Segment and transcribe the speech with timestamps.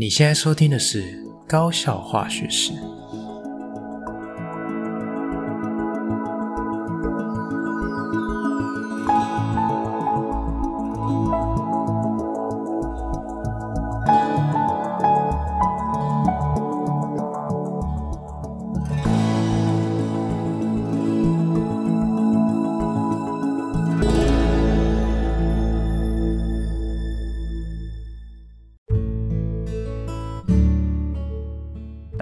[0.00, 1.02] 你现在收听的是
[1.48, 2.70] 《高效化学史》。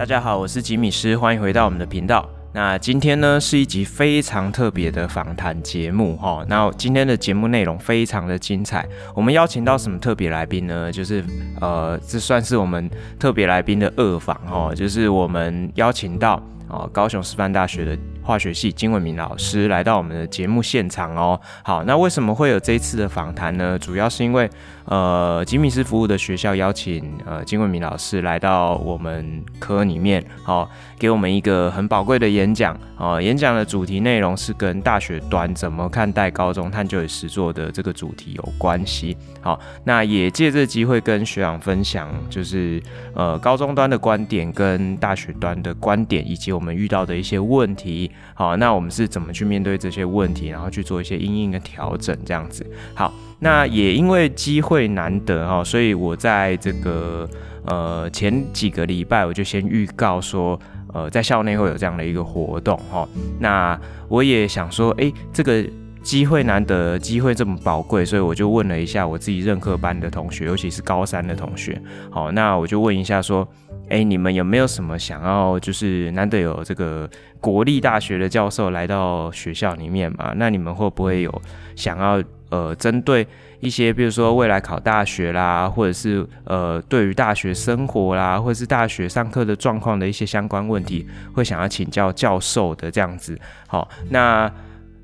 [0.07, 2.25] 大家好，我是吉米斯，欢迎回到我们的频道。
[2.53, 6.45] 那今天呢是一集非常特别的访谈节目哈。
[6.47, 10.89] 那今天的节目内容非常的精彩，我们邀请到什么特别来宾呢？
[10.89, 11.21] 就是
[11.59, 12.89] 呃，这算是我们
[13.19, 17.97] 特别来宾的二访哈，就是我们邀请到哦高雄师范大学的。
[18.27, 21.39] 化学系金文明老师来到我们的节目现场哦。
[21.63, 23.79] 好，那为什么会有这一次的访谈呢？
[23.79, 24.49] 主要是因为
[24.83, 32.77] 呃，吉米斯服务的学校邀请呃金文明老师来到我们科里面，好、哦，给我们一个很宝贵的演讲。
[32.97, 39.15] 哦，演讲的主题内容是跟大学端怎么看待高中探究与实作的这个主题有关系。
[39.39, 42.81] 好，那也借这机会跟学长分享，就是
[43.13, 48.11] 呃高中端的观点跟大学端的观点，以及我们遇到的一些问题。
[48.33, 52.63] 好，那我们是怎么去面对这些问题，然后去做一些因应的调整，这样子。
[52.93, 57.27] 好，那也因为机会难得哈，所以我在这个
[57.65, 60.59] 呃前几个礼拜我就先预告说，
[60.93, 63.09] 呃，在校内会有这样的一个活动哈。
[63.39, 65.65] 那我也想说，哎、欸，这个
[66.03, 71.81] 机会难得，机会这么宝贵，所以我就问了一下我自己任课班的同学，尤其是高三的同学。
[72.11, 73.47] 好，那我就问一下说。
[73.89, 75.57] 哎，你们有没有什么想要？
[75.59, 80.33] 就是难得有这个国立大学的教授来到学校里面嘛？
[80.35, 81.41] 那你们会不会有
[81.75, 83.25] 想要呃，针对
[83.59, 93.39] 一些，比如说未来考大学啦，或者是呃，对于大学生活啦，或者是大学上课的状况的一些相关问题，会想要请教教授的这样子？
[93.67, 94.51] 好，那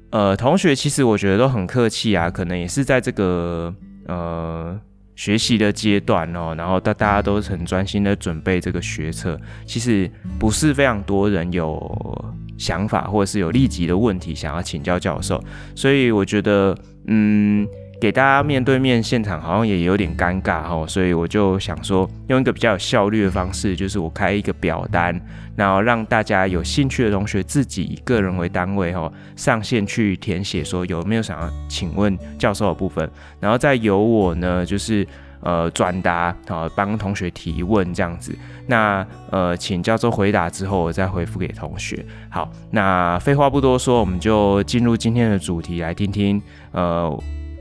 [0.10, 3.74] 呃，同学其实我觉得都很客气啊，可能也是在这个
[4.08, 4.78] 呃。
[5.16, 10.10] 学习的阶段哦，然后大大家都很专心的准备这个学测，其实
[10.40, 15.44] 不是非常多人有想法或者是有立即的问题想要请教教授，
[15.76, 17.68] 所以我觉得，嗯。
[18.04, 25.18] 给大家面对面现场好像也有点尴尬哈，所以我就想说用一个比较有效率的方式，就是我开一个表单，
[25.56, 33.10] 然后让大家有兴趣的同学自己以个人为单位哈上线去填写，说有没有想要请问教授的部分，
[33.40, 35.08] 然后再由我呢就是
[35.40, 38.38] 呃转达啊帮同学提问这样子，
[38.68, 42.06] 那呃请教授回答之后我再回复给同学。
[42.30, 46.42] 好，那废话不多说，我们就进入今天的主题来听听
[46.74, 47.18] 呃。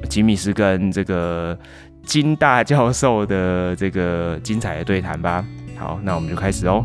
[0.09, 1.59] 吉米师跟这个
[2.05, 5.45] 金大教授的这个精彩的对谈吧。
[5.77, 6.85] 好，那我们就开始哦。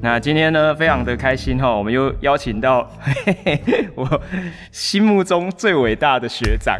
[0.00, 4.22] 那今天呢，非常的开心哈，我们又邀请到嘿嘿 我
[4.72, 6.76] 心目中最伟大的学长，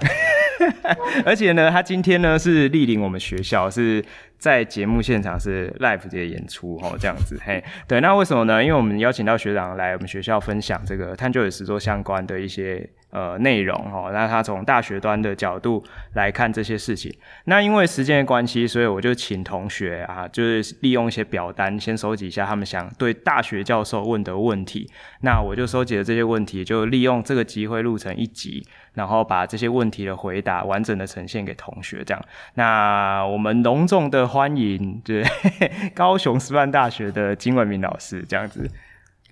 [1.24, 4.04] 而且呢，他今天呢是莅临我们学校是。
[4.42, 8.60] 在节目现场是 live 的演出哦， 这样子嘿，对，那为什么呢？
[8.60, 15.82] 因为我们邀请到学长来我们学校分享这个探究与实作相关的一些呃内容哦，那他从大学端的角度
[16.14, 17.14] 来看这些事情。
[17.44, 24.90] 那因为时间的关系，所以我就请同学啊，就是利用一些表单先收集一下他们想对大学教授问的问题。
[25.20, 28.66] 那我就收集了这些问题，就利用这个机会录成一集。
[28.94, 32.22] 然后把这些问题的回答完整的呈现给同学，这样。
[32.56, 35.24] 那我们隆重的欢迎，对，
[35.96, 38.70] 高雄师范大学的金文明老师，这样子。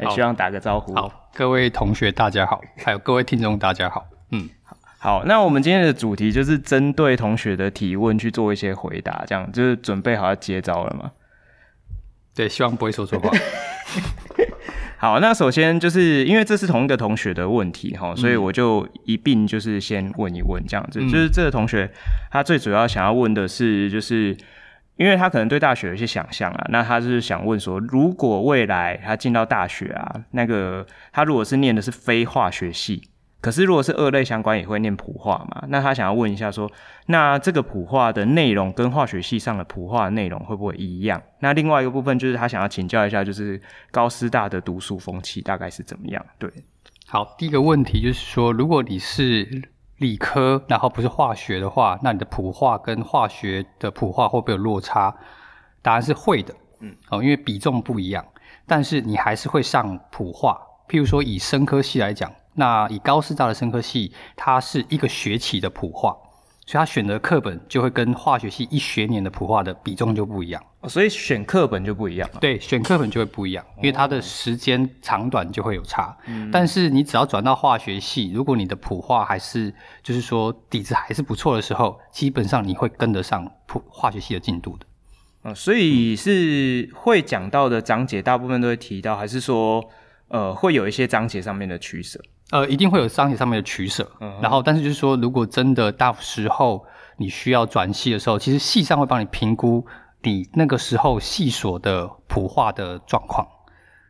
[0.07, 0.95] 好，希望打个招呼。
[0.95, 4.07] 好，各位同学大家好，还有各位听众大家好。
[4.31, 4.77] 嗯，好。
[4.99, 11.13] 好，那我们今天的主题就是针对同学的提问去做一些回答，这样就是准备好要接招了吗？
[12.35, 13.31] 对，希望不会说错话。
[14.99, 21.91] 好，那首先就是因为这是同一个同学的问题哈，所以我就一并就是先问一问这样子，嗯、就是这个同学
[22.31, 24.37] 他最主要想要问的是，就是
[25.01, 33.09] 因为他可能对大学有一些想象啊，那他是想问说，如果未来他进到大学啊，那个他如果是念的是非化学系。
[33.41, 35.65] 可是，如果是二类相关，也会念普化嘛？
[35.69, 36.71] 那他想要问一下，说，
[37.07, 41.23] 那这个普化的内容跟化学系上的普化内容会不会一样？
[41.39, 43.59] 那另外一个部分就是他想要请教一下，就是
[43.91, 46.23] 高师大的读书风气大概是怎么样？
[46.39, 46.51] 对，
[47.07, 49.49] 好，第一个问题就是说，如果你是
[50.01, 55.15] 理科，然后不是化学的话，那你的普化跟化学的普化会不会有落差？
[55.81, 58.25] 答案是会的，嗯，哦，因为比重不一样，
[58.67, 60.61] 但是你还是会上普化。
[60.89, 62.31] 譬如说，以生科系来讲。
[62.55, 66.17] 那以高师大的生科系，它是一个学期的普化。
[66.71, 72.39] 所以他选的课本就会跟化学系一学年的普化的比重就不一样，哦，所以选课本就不一样了。
[72.41, 76.17] 对，选课本就会不一样，因为它的时间长短就会有差。
[76.29, 84.87] 嗯，但是你只要转到化学系，如果你的普化还是就是说底子还是不错的时候，基本上你会跟得上普化学系的进度的。
[85.43, 89.85] 嗯，所以是会讲到的章节大部分都会提到，还是说
[90.29, 92.21] 呃会有一些章节上面的取舍？
[92.51, 96.85] 呃，一定会有章节上面的取舍，嗯、然后，但是就是说，如果真的到时候
[97.17, 99.87] 你需要转系的时候，其实系上会帮你评估
[100.23, 103.47] 你那个时候系所的普化的状况，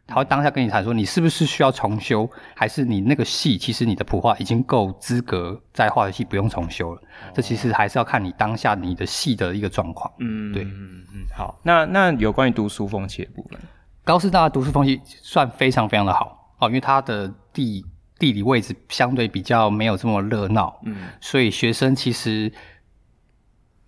[0.06, 7.00] 他会当下跟你谈说，你是不是需要重修，还是你那个系其实你的普化已经够资格在化学系不用重修了。
[7.00, 10.10] 哦、这其实还是要看你当下你的系的一个状况。
[10.18, 13.60] 嗯，对，嗯嗯，好，那那有关于读书风气的部分，
[14.02, 17.84] 高师大的读书风气算非常非常的好哦，因为它的地。
[18.20, 22.52] 地理位置相对比较没有这么热闹，嗯，所以学生其实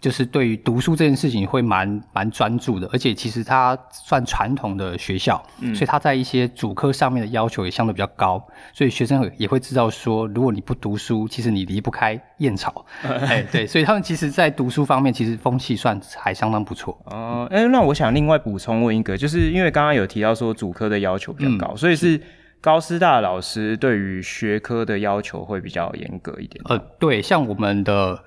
[0.00, 8.42] 就是对于读书这件事情会蛮蛮专注的，而且其实它算传统的学校，嗯，所以它在一些主科上面的要求也相对比较高，
[8.72, 16.98] 所以学生也会知道说，如果你不读书，其实你离不开燕巢， 哎，对，所以他们其实在读书方面其实风气算还相当不错。
[17.04, 22.18] 哦，哎，那我想另外补充问一个，就是因为刚刚有提到说主科的要求比较高，嗯，所以是。
[22.62, 26.62] 高师大老师对于学科的要求会比较严格一点。
[26.66, 28.22] 呃，对，像我们的，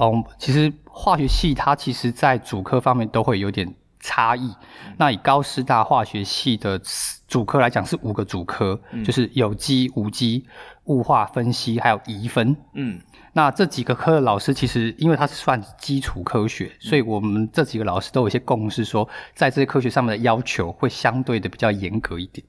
[0.00, 4.48] 嗯，其实化学系它其实在主科方面都会有点差异。
[4.48, 6.80] 嗯、那以高师大化学系的
[7.28, 10.44] 主科来讲，是五个主科，嗯、就是有机、无机、
[10.86, 12.56] 物化分析，还有移分。
[12.74, 13.00] 嗯，
[13.32, 22.44] 那这几个科的老师其实因为它是算基础科学，嗯、所以我们这几个老师都有一些共识，说在这些科学上面的要求会相对的比较严格一点。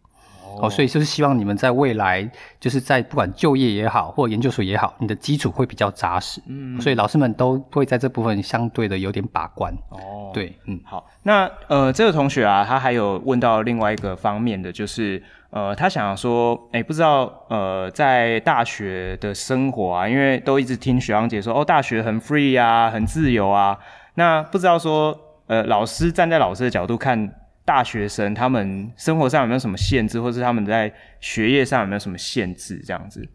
[0.62, 2.30] 哦，所以就是希望你们在未来，
[2.60, 6.42] 就是在不管就业也好，或研究所也好，你的基础会比较扎实。
[6.48, 9.74] 嗯，所以老师们都会在这部分相对的有点把关。
[9.90, 23.78] 哦，对，嗯，好，那呃，这个同学啊，他还有问到另外一个方面的，就是呃，他想要说，哎、欸，不知道呃，在大学的生活啊，因为都一直听学长姐说，哦，大学很 free 啊，很自由啊，
[24.16, 25.18] 那不知道说，
[25.48, 27.34] 呃，老师站在老师的角度看。
[27.66, 32.78] 大学生他们生活上有没有什么限制，或是他们在学业上有没有什么限制？
[32.86, 33.26] 这样子，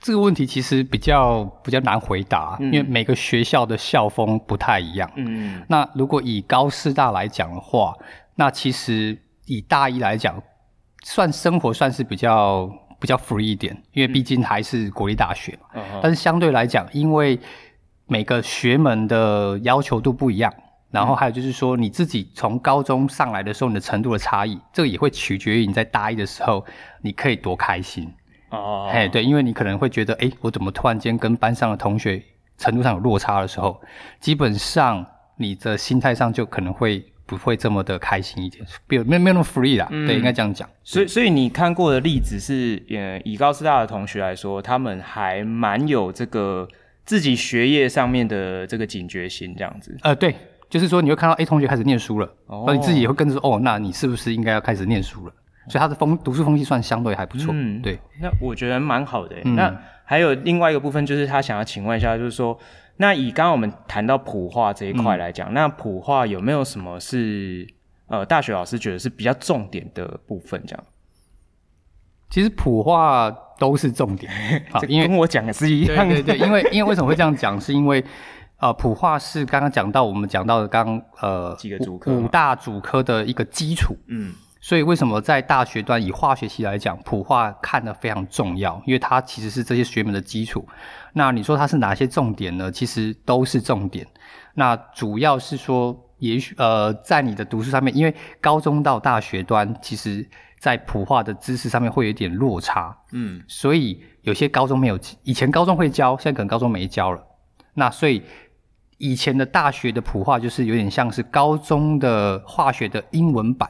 [0.00, 5.08] 这个问题其实比较比较难回答，嗯、因为每个学校的校风不太一样。
[5.14, 7.94] 嗯，那如果以高师大来讲的话，
[8.34, 9.16] 那其实
[9.46, 10.42] 以大一来讲，
[11.04, 12.68] 算生活算是比较
[12.98, 15.68] 比较 free 一点，因为毕竟还是国立大学嘛。
[15.74, 17.38] 嗯、但是相对来讲，因为
[18.06, 20.52] 每个学门的要求都不一样。
[20.94, 26.64] 然后还有就是说，你自己从高中上来的时候，你的程度的差异，这个也会取决于你在大一的时候，
[27.02, 28.08] 你可以多开心
[28.50, 28.88] 哦。
[28.92, 32.22] 哎，对，因为你可能会觉得，哎，我怎么突然间跟班上的同学
[32.58, 33.80] 程度上有落差的时候，
[34.20, 35.04] 基本上
[35.36, 39.88] 你的心态上就可能会不会这么的开心一点，没有没有那么 free 啦。
[39.90, 40.68] 嗯、对，应该这样讲。
[40.84, 46.68] 所以，所以你看过的例子是，呃，以高师大的同学来说，他们还蛮有这个
[47.04, 49.96] 自己学业上面的这个警觉心，这样子。
[50.02, 50.36] 呃，对。
[50.68, 55.32] 就是说，你会看到 A 同学开始念书了，哦，而你自己也会跟着说，哦，那你是不是应该要开始念书了？
[55.68, 57.50] 所以他的风读书风气算相对还不错。
[57.54, 57.98] 嗯，对。
[58.20, 59.36] 那我觉得蛮好的。
[59.44, 59.74] 嗯、那
[60.04, 62.58] 还有另外一个部分，就是他想要请问一下，就是说，
[62.98, 67.66] 那以刚刚我们谈到普化这一块来讲，嗯、那普化有没有什么是
[68.08, 70.62] 呃大学老师觉得是比较重点的部分？
[70.66, 70.84] 这样？
[72.28, 74.30] 其实普化都是重点，
[74.70, 76.14] 好，因为跟我讲的是一样的。
[76.16, 77.58] 对对对，因为因为为什么会这样讲？
[77.60, 78.04] 是因为。
[78.58, 90.66] 呃，普化是刚刚讲到我们讲到的刚呃几个主科五大主科的一个基础，嗯，所以为什么在大学端以化学系来讲，普化看得非常重要，因为它其实是这些学门的基础。
[91.12, 92.72] 那你说它是哪些重点呢？
[92.72, 94.06] 其实都是重点。
[94.54, 100.26] 那主要是说，也许呃，在你的读书上面，因为高中到大学端，其实
[100.58, 107.20] 在普化的知识上面会有一点落差，嗯，所以有些高中没有，以前高中会教，现在可能高中没教了。
[107.74, 108.22] 那所以。
[108.98, 113.68] 以前的大学的普化就是有点像是高中的化学的英文版。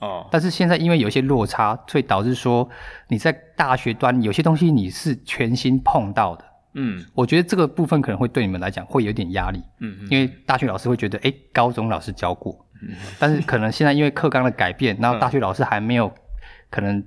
[0.00, 2.66] 哦，但是现在因为有些落差，所以导致说
[3.08, 16.10] 你在大学端有些东西你是全新碰到的，嗯，我觉得这个部分可能会对你们来讲会有点压力，嗯，嗯，因为大学老师会觉得，诶，高中老师教过，嗯，但是可能现在因为课纲的改变，然后大学老师还没有
[16.70, 17.04] 可能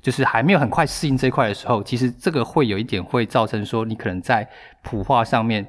[0.00, 4.48] 就是还没有很快适应这一块的时候，其实这个会有一点会造成说你可能在
[4.82, 5.64] 普化上面。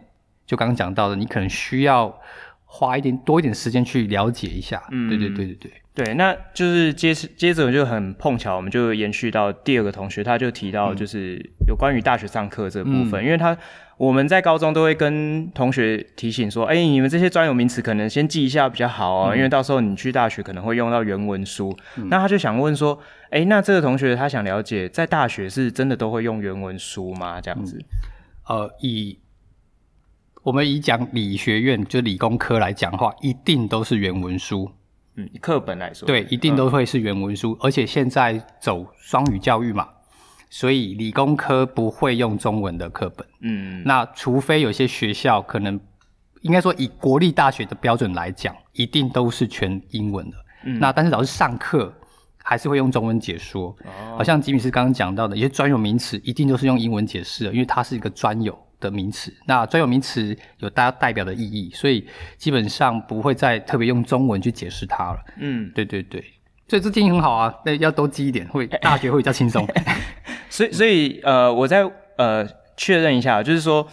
[0.46, 2.20] 就刚刚讲到的，你可能需要
[2.66, 4.82] 花一点多一点时间去了解一下。
[4.92, 5.72] 嗯，对对对对对。
[5.96, 13.56] 对，那就是接接着就很碰巧，我们就延续到第二个同学，他就提到就是有关于大学上课这部分，嗯、因为他
[13.98, 21.78] 我们在高中都会跟同学提醒说，哎，你们这些专有名词可能先记一下比较好哦，嗯、因为到时候你去大学可能会用到原文书。
[21.98, 27.40] 嗯、那他就想问说，哎，那这个同学他想了解，在大学是真的都会用原文书吗？
[27.40, 27.78] 这样子？
[28.50, 29.20] 嗯、呃，以
[30.44, 34.70] 我们以讲理学院就理工科来讲的话，一定都是原文书。
[35.16, 39.88] 嗯，课本来说，对，一定都会是原文书，嗯、而且现在走双语教育嘛，
[40.50, 43.26] 所以理工科不会用中文的课本。
[43.42, 45.80] 嗯，那除非有些学校可能，
[46.42, 50.36] 应该说以国立大学的标准来讲，一定都是全英文的。
[50.66, 51.94] 嗯，那但是老师上课
[52.44, 53.68] 还是会用中文解说。
[53.86, 62.06] 哦，好像吉米斯刚刚讲到的，一些专有名词一定都是用英文解释的，因为它是一个专有的名词，那专有名词有大家代表的意义，所以
[62.38, 65.20] 基本上不会再特别用中文去解释它了。
[65.40, 66.22] 嗯，对对对，
[66.68, 69.68] 所以这建议很好啊，那要多记一点，会 大学会比较轻松。
[70.50, 72.48] 所以所以呃，我再呃
[72.78, 73.88] 确认一下，就是说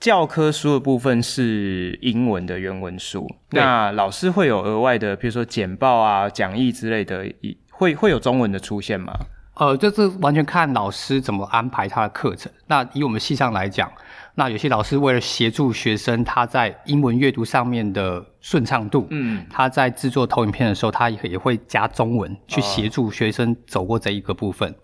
[0.00, 7.24] 教科书的部分是英文的原文书，那老师会有额外的，比如说简报啊、讲义之类的，
[7.70, 9.12] 会会有中文的出现吗？
[9.54, 12.50] 呃，这是完全看老师怎么安排他的课程。
[12.66, 13.90] 那以我们系上来讲。
[14.34, 24.70] 那有些老师为了协助学生他在英文阅读上面的顺畅度，嗯，他在制作投影片的时候，他也也会加中文去协助学生走过这一个部分。
[24.70, 24.74] 哦、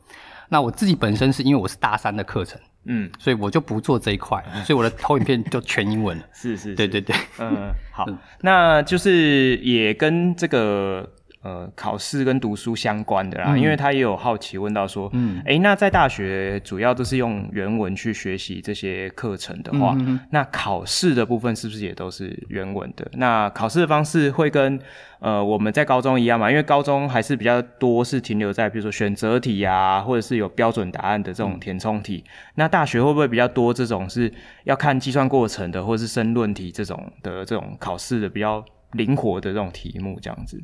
[0.51, 6.25] 那我自己本身是因为我是大三的课程，嗯，所以我就不做这一块， 所以我的投影片就全英文了。
[6.33, 11.11] 是，是是，对对对，嗯，好，嗯、那就是也跟这个。
[11.41, 19.97] 呃，考试跟读书相关的啦，嗯、因为他也有好奇问到说，嗯，哎、欸，那在大学主要都是用原文去学习这些课程的话，
[20.31, 23.09] 那考试的部分是不是也都是原文的？
[23.13, 24.81] 那考试的方式会跟
[25.21, 26.51] 呃我们在高中一样嘛？
[26.51, 32.25] 因为高中还是比较多是停留在比如说选择题啊，或者是有标准答案的这种填充题。
[32.27, 34.33] 嗯、那大学会不会比较多这种是
[34.65, 40.61] 要看计算过程的，或者是申论题这种的这种考试的比较灵活的这种题目这样子？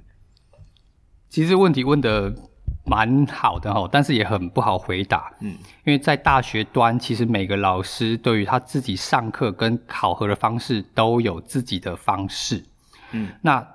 [1.34, 2.32] 其实问题问的
[2.84, 5.32] 蛮好的哈，但是也很不好回答。
[5.40, 5.50] 嗯，
[5.84, 12.64] 因为在大学端，其实每个老师对于他自己上课跟考核的方式都有自己的方式。
[13.10, 13.66] 嗯，那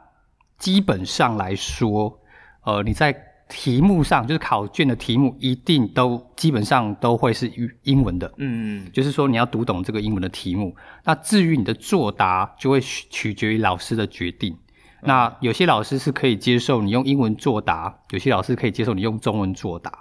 [0.58, 2.18] 基本上来说，
[2.64, 3.14] 呃，你在
[3.50, 7.52] 题目上，就是考卷的题目，一定都基本上都会是
[7.84, 8.32] 英文的。
[8.38, 10.74] 嗯嗯，就是说你要读懂这个英文的题目。
[11.04, 14.58] 那至于你的作答，就会取决于老师的决定。
[15.02, 19.92] 那有些老师是可以接受你用英文作答，有些老师可以接受你用中文作答。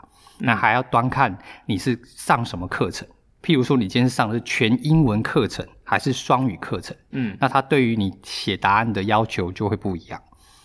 [0.41, 3.07] 嗯、那还要端看你是上什么课程。
[3.43, 6.97] 譬如说，你今天上的是全英文课程，还是双语课程？
[7.13, 10.21] 嗯，那他对于你写答案的要求就会不一样。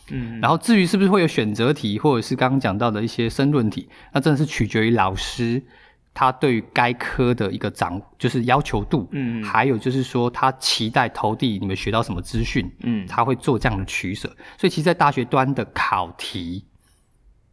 [0.09, 5.63] 嗯，然后至于是不是会有选择题，或者是刚刚讲到的一些申论题，那真的是取决于老师。
[6.13, 14.27] 他对于该科的一个掌，就是要求度，嗯，还有就是说他期待投递你们学到什么资讯，嗯，他会做这样的取舍。
[14.57, 16.65] 所以其实，在大学端的考题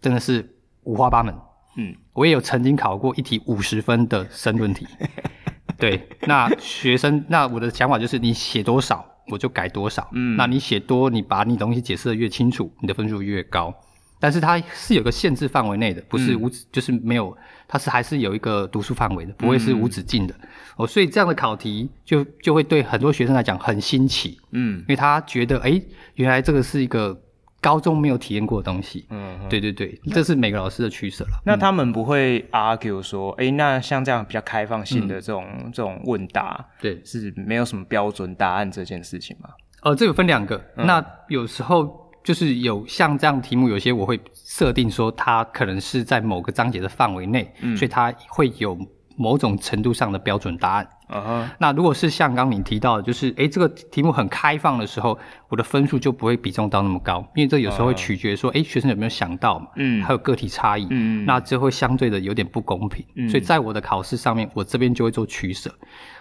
[0.00, 1.35] 真的是五花八门，
[1.76, 4.87] 嗯，我也有曾经考过一题五十分的申论题，
[5.79, 13.75] 对，那学生，那我的想法就是你写多少我就改多少，嗯，那你写多，你把你东西解释的越清楚，你的分数越高。
[14.21, 17.35] 但是它是有个限制范围内的，不是无止，嗯、就是没有，
[17.67, 20.35] 它是还是有一个读书范围的，不会是无止境的。
[20.35, 25.81] 嗯、哦，所以这样的考题就就会对很多学生来讲很新奇，嗯，因为他觉得，哎，
[26.17, 27.19] 原来这个是一个
[27.62, 31.41] 高中没有体验过的东西，嗯，对对对，这是每个老师的取舍了。
[31.47, 39.49] 那他们不会 argue 说，哎，那像这样比较开放性的这种、嗯、这种问答，对，是没有什么标准答案这件事情吗？
[39.83, 42.10] 呃，这个分两个，嗯、那有时候。
[42.23, 48.79] 就是有像这样题目，有些我会设定说，它可能是在某个章节的范围内，嗯，所以它会有
[49.17, 50.89] 某种程度上的标准答案。
[51.11, 51.50] 啊，uh huh.
[51.59, 58.67] 那如果是像刚刚你提到的，就是诶这个题目很开放的时候，我的分数就不会比重到那么高，因为这有时候会取决说，诶、uh huh.
[58.69, 65.75] 学生有没有想到嘛，嗯，还有个体差异，嗯，那这会相对的有点不公平，嗯，所以在我的考试上面，我这边就会做取舍。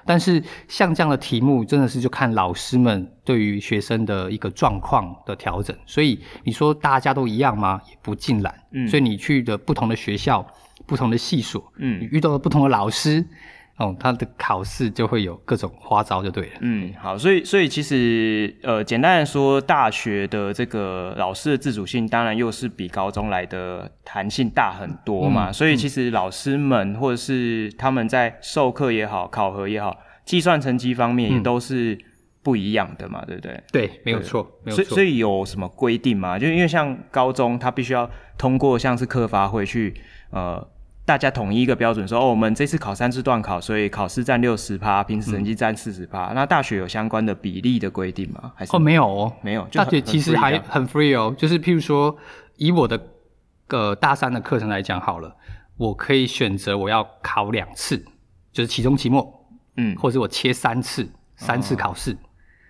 [0.06, 5.76] 但是像这样的题目，真的是就看老师们对于学生的一个状况的调整。
[5.86, 7.80] 所以你说大家都一样吗？
[7.90, 10.44] 也不尽然，嗯，所以你去的不同的学校、
[10.88, 13.24] 不同的系所，嗯，你遇到了不同的老师。
[13.80, 16.52] 哦，他的考试就会有各种花招，就对了。
[16.60, 25.50] 嗯，好，所以所以其实呃，简单来说，大学的这个老师的自主性，当然又是比高中来的弹性大很多嘛。
[25.50, 31.98] 嗯、所以其实老师们或者是他们在授课也好、考核也好、计算成绩方面，也都是
[32.44, 33.64] 不一样的嘛，对不对？
[33.72, 34.84] 对，没有错，没有错。
[34.84, 36.38] 所以所以有什么规定吗？
[36.38, 39.94] 就因为像高中，他必须要通过像是课发会去
[40.32, 40.68] 呃。
[41.10, 46.34] 大家统一一个标准说，说哦，我们这次考三次段考，所以考试占六十趴，平时成绩占四十趴。
[46.36, 48.54] 那大学有相关的比例的规定吗？
[48.56, 49.68] 还是哦，没有哦，没有。
[49.72, 52.16] 大学其实还很 free 哦，就是譬如说，
[52.58, 53.02] 以我的
[53.66, 55.36] 个大三的课程来讲好了，
[55.78, 57.98] 我可以选择我要考两次，
[58.52, 62.18] 就是期中、期末，嗯，或者我切三次，三次考试，哦，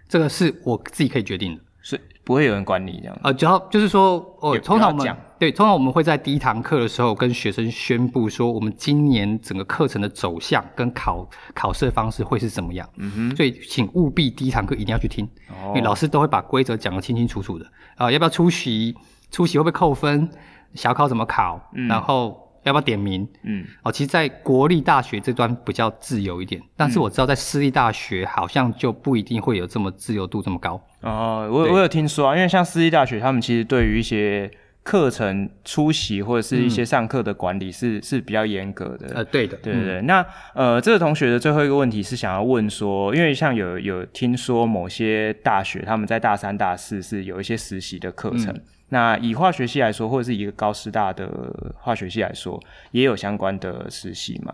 [0.08, 1.62] 这个是我自己可以决定的。
[1.82, 3.20] 是不会有人管你这样。
[3.24, 12.88] 呃，只要就是说，哦，通常我们对，通常我们会在第一堂课的时候跟学生宣布说，我们今年整个课程的走向跟考考试的方式会是怎么样。
[12.98, 13.36] 嗯哼。
[13.36, 17.66] 所以请务必第一堂课一定要去听，哦，因为老师都会把规则讲得清清楚楚的。
[17.96, 18.96] 啊，呃，要不要出席？
[19.32, 20.30] 出席会不会扣分？
[20.74, 21.70] 小考怎么考？
[21.74, 22.49] 嗯，然后。
[22.64, 23.28] 要不要点名？
[23.44, 30.82] 嗯，哦，其实，在国立大学这端比较自由一点，但是我知道在私立大学好像就不一定会有这么自由度这么高。
[31.02, 34.50] 哦，我我有听说啊，因为像私立大学，他们其实对于一些
[34.90, 39.14] 课程出席或者是一些上课的管理是、嗯、是比较严格的。
[39.14, 40.02] 呃，对的，对对对。
[40.02, 48.48] 嗯、那呃，这个同学的最后一个问题是想要问说，因为像有有听说某些大学他们在大三、大四是有一些实习的课程。
[48.48, 51.30] 嗯那以化学系来说，或者是一个高师大的
[51.78, 54.52] 化学系来说，也有相关的实习吗？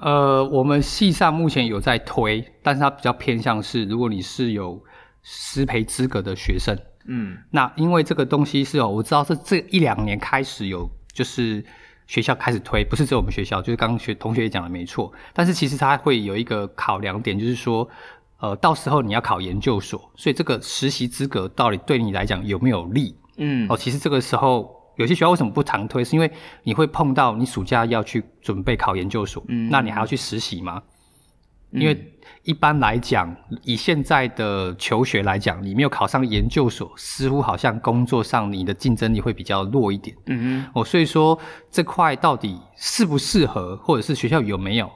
[0.00, 4.82] 呃，我们系上目前有在推，但是它比较偏向是，如果你是有
[5.22, 6.74] 师培资格的学生，
[7.06, 11.64] 嗯，那因为这个东西是哦，我知道是这一两年开始有，就是
[12.06, 17.88] 学校开始推，不是只有我们学校，就是刚刚学同学也讲的没错，但是其实它会有一个考量点，就是说，
[18.40, 23.16] 呃，到时候你要考研究所，所以这个实习资格到底对你来讲有没有利？
[23.36, 26.04] 嗯，哦，其实这个时候有些学校为什么不常推？
[26.04, 26.30] 是因为
[26.62, 30.82] 你会碰到你暑假要去准备考研究所，嗯，那你还要去实习吗？
[31.72, 40.16] 嗯，因为一般来讲，以现在的求学来讲，你没有考上研究所，似乎好像工作上你的竞争力会比较弱一点。
[40.26, 41.38] 嗯嗯，哦，所以说
[41.70, 44.90] 这块到底适不适合，或者是学校有没有？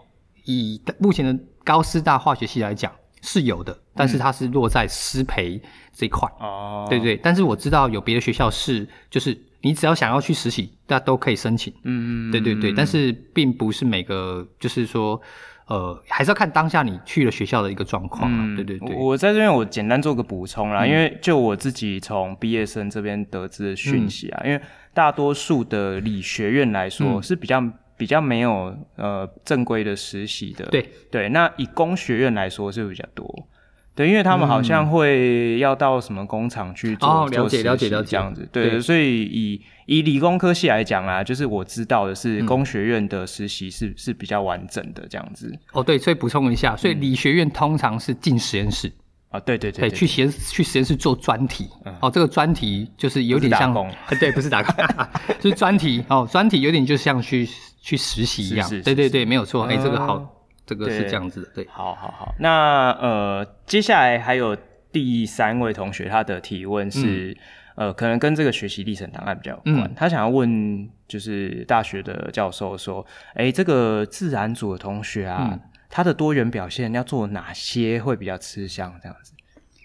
[0.45, 2.91] 以目前的高师大化学系来讲。
[3.25, 5.63] 是有的，但是它是落在师培
[5.93, 6.29] 这一块。
[6.41, 11.73] 哦、嗯，对对，但是我知道有别的学校是，就是你只要想要去实习，大家都可以申请。
[11.85, 15.23] 嗯嗯，对对对，但是并不是每个，就是说，
[15.67, 18.31] 呃，还是要看当下你去了学校的一个状况。
[18.33, 18.95] 嗯，对对对。
[18.97, 27.63] 我在这边我简单做个补充啦，嗯、因为就我自己从毕业生这边得知的讯息啊，嗯、因为大多数的理学院来说是比较。
[27.95, 33.47] 比较没有呃正规的实习的，对对，那以工学院来说是比较多，
[33.95, 38.11] 对，因为他们好像会要到什么工厂去做、嗯、了解做实习了解了解。
[38.11, 38.81] 这样子，对，对。
[38.81, 45.53] 所以以以理工科系来讲啊，就是我知道的是工学院的实习是、嗯、是比较完整的这样子。
[45.73, 48.89] 哦，对，所以补充一下，所以理学院通常是进实验室。
[48.89, 48.93] 嗯
[49.33, 51.67] 啊，对对对，对，去实验去实验室做专题，
[52.03, 53.73] 哦，这个专题就是有点像，
[54.21, 54.85] 对，不是打工，
[55.41, 57.49] 就是专题，哦，专题有点就像去
[57.81, 64.57] 去实习一样，对对对，没有错，哎，这个好，这个是这样子的，对，好好好，那呃，接下来还有
[64.91, 67.37] 第三位同学，他的提问是，
[67.75, 75.59] 呃，可能跟这个学习历程档案比较有关，他想要问，就是大学的教授说，哎，这个自然组的同学啊。
[75.95, 78.99] 他的多元表现要做哪些会比较吃香？
[79.03, 79.35] 这样子？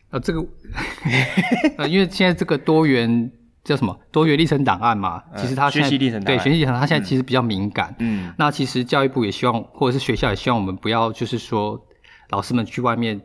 [0.09, 0.39] 啊，这个
[1.75, 3.29] 啊， 因为现在这个多元
[3.67, 3.95] 叫什么？
[4.11, 7.95] 多元历程档案嘛，其实它学习历程档案对学习历程，它现在其实比较敏感。
[7.99, 11.79] 嗯，那其实教育部也希望，或者是学校也希望我们不要，就是说
[12.29, 13.21] 老师们去外面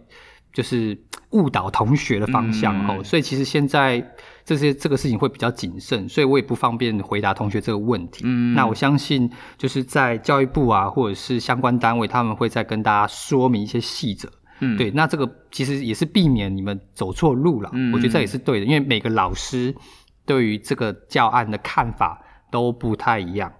[0.52, 0.98] 就是
[1.30, 2.96] 误导同学的方向哦。
[2.98, 4.06] 嗯、所以其实现在。
[4.44, 8.24] 这些这个事情会比较谨慎，所以我也不方便回答同学这个问题。
[8.24, 14.28] 嗯，那我相信就是在教育部啊，或者是相关单位，他们会再跟大家说明一些细则。
[14.58, 17.70] 嗯，对，那这个其实也是避免你们走错路了。
[17.72, 19.72] 嗯，我觉得这也是对的，因为每个老师
[20.24, 23.52] 对于这个教案的看法都不太一样，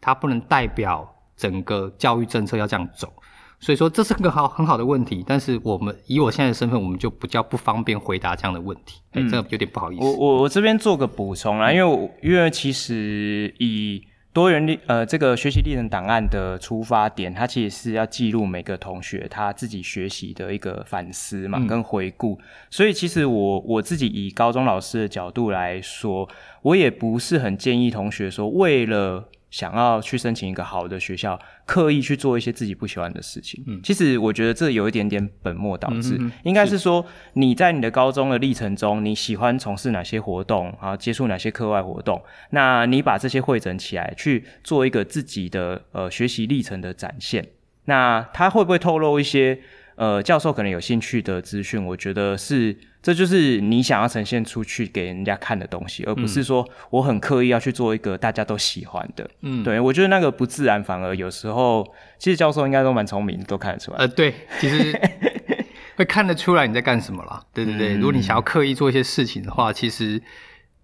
[0.00, 3.12] 它不能代表整个教育政策要这样走。
[3.60, 10.04] 所以说这是个好很好的问题，但是我们以我现在的身份，我们就比较不方便回答这样的问题，哎、嗯，这个有点不好意思。
[10.04, 14.02] 我我我这边做个补充啦，因为我因为其实以
[14.34, 22.38] 多元历呃这个学习历程档案的出发点，它其实是要记录每个同学他自己学习的一个反思嘛，嗯、跟回顾。
[22.68, 26.28] 所以其实我我自己以高中老师的角度来说，
[26.60, 29.30] 我也不是很建议同学说为了。
[29.54, 33.62] 想要去申请一个好的学校，刻意去做一些自己不喜欢的事情。
[33.68, 36.20] 嗯，其实我觉得这有一点点本末倒置。
[36.42, 47.46] 应该是说你在你的高中的历程中，你喜欢从事哪些活动，然后接触哪些课外活动，那你把这些汇整起来，去做一个自己的呃学习历程的展现。
[47.84, 49.60] 那他会不会透露一些
[49.96, 59.28] 呃教授可能有兴趣的资讯，我觉得是这就是你想要呈现出去给人家看的东西，而不是说我很刻意要去做一个大家都喜欢的。
[59.42, 61.86] 嗯，对，我觉得那个不自然，反而有时候
[62.18, 63.98] 其实教授应该都蛮聪明，都看得出来。
[63.98, 64.98] 呃，对，其实
[65.96, 67.42] 会看得出来你在干什么啦。
[67.52, 70.22] 对对对，嗯、如果你想要刻意做一些事情的话，其实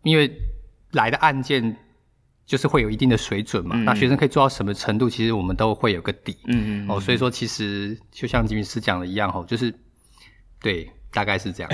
[0.03, 0.31] 因为
[0.93, 1.77] 来的案件。
[2.51, 6.37] 就是会有一定的水准嘛，嗯、那学生可以做到什么程度，其实我们都会有个底。
[6.49, 9.73] 嗯嗯，嗯哦，所以说其实就像吉米斯讲的一样，吼，就是
[10.61, 11.71] 对，大概是这样。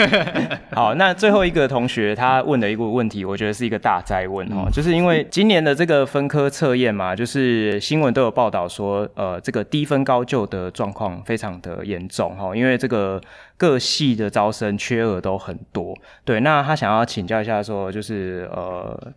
[0.72, 13.20] 好，那最后一个同学他问的一个问题，我觉得是一个大哉问哦，嗯、就是因为今年的这个分科测验嘛，就是新闻都有报道说，呃，这个低分高就的状况非常的严重哈，因为这个
[13.58, 15.94] 各系的招生缺额都很多。
[16.24, 19.12] 对，那他想要请教一下说，就是呃。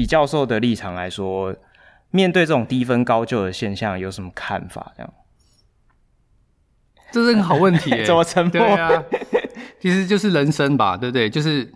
[0.00, 1.54] 以教授的立场来说，
[2.10, 4.92] 面对这种低分高就的现象，有什么看法？
[4.96, 5.12] 这样，
[7.12, 8.04] 这是个好问题、欸。
[8.04, 8.50] 怎么沉默？
[8.52, 9.04] 对啊，
[9.78, 11.28] 其实就是人生吧，对不对？
[11.28, 11.70] 就是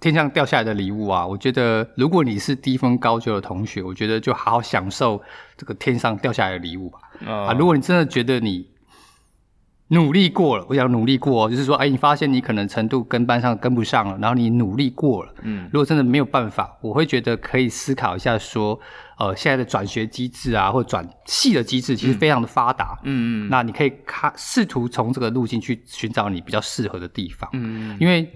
[0.00, 1.26] 天上掉下来的礼物啊！
[1.26, 5.22] 我觉得，如果你是低分高就的同学，我觉得就好好享受
[5.56, 6.98] 这个天上掉下来的礼物吧。
[7.26, 8.68] 哦、啊，如果你真的觉得你
[9.92, 18.80] 努力过了，我想努力过，就是说，哎，你发现你可能程度跟班上跟不上了，然后你努力过了，嗯，如果真的没有办法，我会觉得可以思考一下，说，
[19.18, 28.26] 呃，现在的转学机制啊，或转系的机制其实非常的发达，嗯嗯，那你可以看试图从这个路径去寻找你比较适合的地方，嗯，因为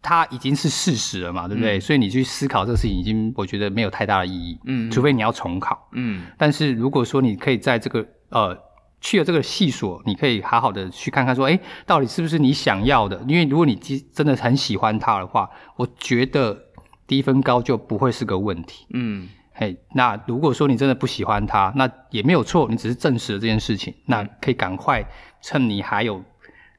[0.00, 1.78] 它已经是事实了嘛，对不对？
[1.78, 8.56] 嗯，所以你去思考这个事情，已经我觉得没有太大的意义，嗯，除非你要重考，嗯，但是如果说你可以在这个呃。
[9.04, 13.22] 去了这个系所，你可以好好的去看看，说，哎，到底是不是你想要的？
[13.28, 16.58] 因为如果你真的很喜欢它的话，我觉得
[17.06, 18.86] 低分高就不会是个问题。
[18.94, 25.04] 嗯，嘿，那如果说你真的不喜欢它，那也没有错，你只是证实了这件事情，那可以赶快
[25.42, 26.24] 趁你还有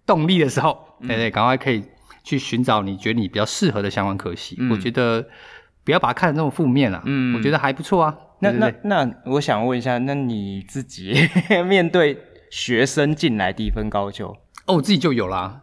[0.04, 1.84] 动力的时候，嗯、对对，赶快可以
[2.24, 4.56] 去寻找你觉得你比较适合的相关科系。
[4.60, 5.24] 嗯、我觉得
[5.84, 8.18] 不要把它看得那么负面啊，嗯，我觉得还不错啊。
[8.40, 11.14] 那那那，我想问一下，那你自己
[11.68, 12.18] 面对
[12.50, 14.30] 学生进来低分高就，
[14.66, 15.62] 哦，我自己就有啦，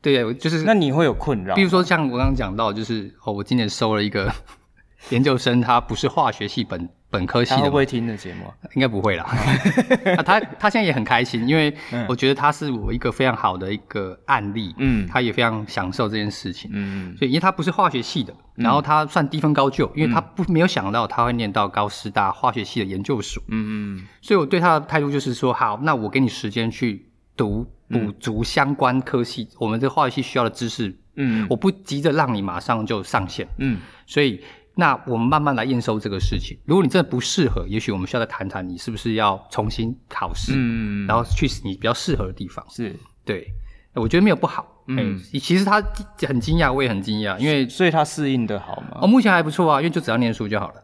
[0.00, 1.54] 对，就是那你会有困扰？
[1.54, 4.32] 比如说像我刚刚讲到，就是哦，我今年收了一个
[5.10, 6.88] 研究生，他不是化学系本。
[7.12, 8.50] 本科系的，他会不会听的节目？
[8.74, 9.24] 应该不会啦。
[10.24, 11.72] 他他现在也很开心，因为
[12.08, 14.74] 我觉得他是我一个非常好的一个案例。
[14.78, 16.70] 嗯，他也非常享受这件事情。
[16.72, 23.42] 嗯，所以因为他不是化学系的，然后他算低分高就，因为他不没有想到他会念到高师大化学系的研究所。
[23.48, 30.98] 嗯嗯，所以我对他的态度就是说，好，那我给你时间去读补足相关科系，我们这个化学系需要的知识。
[31.16, 33.46] 嗯，我不急着让你马上就上线。
[33.58, 34.40] 嗯，所以。
[34.74, 36.58] 那我们慢慢来验收这个事情。
[36.64, 42.64] 如果你真的不适合，也许我们需要再谈谈，你是不是要重新考试，嗯，然后去你比较适合的地方。
[42.70, 43.46] 是，对，
[43.94, 44.68] 我觉得没有不好。
[44.88, 45.80] 嗯，其实他
[46.26, 48.98] 很惊讶，我也很惊讶，因为所以他适应的好吗？
[49.02, 50.82] 哦，目前还不错啊，因为就只要念书就好了。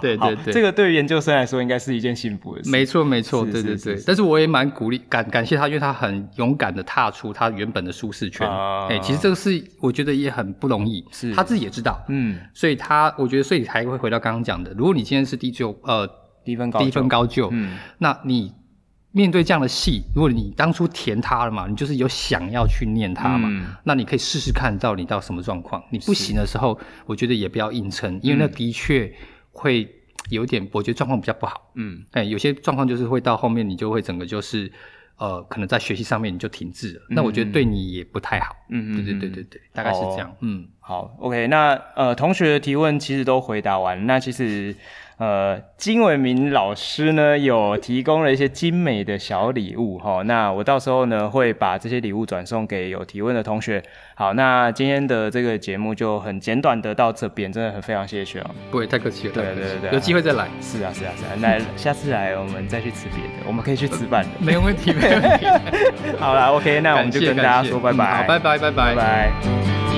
[0.00, 2.70] 对对对，这个对于研究生来说应该是一件幸福的事。
[2.70, 4.02] 没错没错，对对对。
[4.06, 8.48] 但是我也蛮鼓励感感谢他，因为他很勇敢的踏出他原本的舒适圈。
[8.88, 12.02] 哎，其实这个是我觉得也很不容易，是他自己也知道。
[12.08, 16.08] 嗯，所以他我觉得所以才会回到刚刚讲的，如果你今天是低就呃
[16.44, 18.52] 低分高低分高就，嗯，那你。
[19.14, 25.82] 面对这样的戏，如果你当初填它了嘛，你就是有想要去念它嘛，嗯、那你可以试试看到你到什么状况。
[25.90, 29.12] 你不行的时候，我觉得也不要硬撑，因为那的确
[29.52, 29.88] 会
[30.30, 31.70] 有点，我觉得状况比较不好。
[31.74, 34.70] 嗯，哎，有些状况就是会到后面你就会整个就是，
[35.16, 37.02] 呃，可能在学习上面你就停滞了。
[37.10, 38.56] 嗯、那我觉得对你也不太好。
[38.70, 40.30] 嗯嗯，对对对对对，大概是这样。
[40.30, 44.74] 哦、嗯，好，OK，那呃，同学的提问其实都回答完，那其实。
[45.18, 53.82] 呃，金伟明老师呢有提供了一些精美的小礼物哈，那我到时候呢会把这些礼物转送给有提问的同学。
[54.14, 58.50] 好，那今天的这个节目就很简短的到这边，真的很非常谢谢学长。
[58.70, 60.48] 不会太客气了，对对对对，有机会再来。
[60.60, 64.30] 是啊是啊是啊，来下次来我们再去吃别的，我们可以去吃饭的。
[64.40, 65.46] 没问题没问题。
[66.18, 69.91] 好了，OK，那我们就跟大家说拜拜，好，拜拜拜拜拜。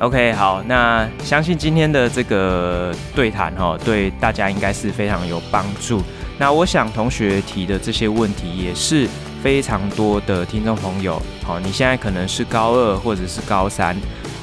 [0.00, 6.00] OK，好，那相信今天的这个对谈哈，对大家应该是非常有帮助。
[6.38, 9.08] 那我想同学提的这些问题也是
[9.42, 13.96] 非常多的听众朋友，好，你现在可能是高二或者是高三，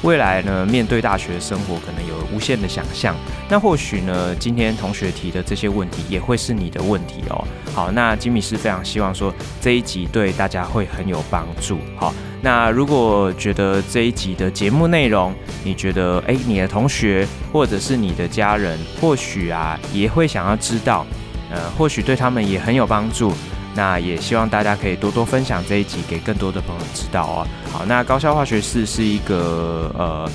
[0.06, 3.12] 未来呢面对大学生活可能有无限的想象。
[3.48, 7.44] 那或许呢，今天同学提的这些问题也会是你的问题哦。
[7.74, 11.78] 好，那吉米是非常希望说这一集对大家会很有帮助。
[11.96, 12.14] 好。
[12.40, 21.04] 那如果觉得这一集的节目内容，你觉得诶，你的同学或者是你的家人，或许啊也会想要知道，
[21.50, 23.32] 呃，或许对他们也很有帮助。
[23.76, 27.46] 那也希望大家可以多多分享这一集给更多的朋友知道哦。
[27.70, 30.28] 好，那高校化学室是一个呃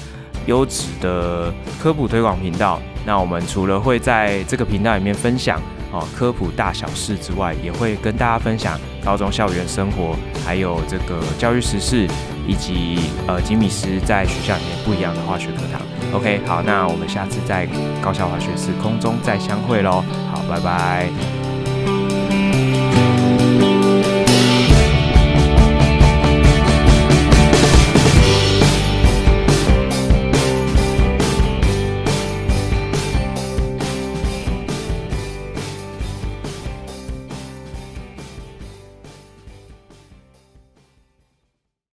[0.45, 1.51] 优质的
[1.81, 2.79] 科普推广频道。
[3.03, 5.59] 那我们除了会在这个频道里面分享
[5.91, 12.07] 哦科普大小事之外，也会跟大家分享高中校园生活，还有这个教育时事，
[12.47, 15.81] 以及呃吉米斯在学校里面不一样的化学课堂。
[16.13, 17.67] OK，好，那我们下次在
[18.03, 20.03] 高校化学室空中再相会喽。
[20.31, 21.40] 好，拜拜。